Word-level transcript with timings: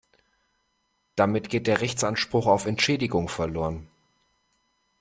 Damit 1.15 1.49
geht 1.49 1.67
der 1.67 1.79
Rechtsanspruch 1.81 2.47
auf 2.47 2.65
Entschädigung 2.65 3.29
verloren. 3.29 3.87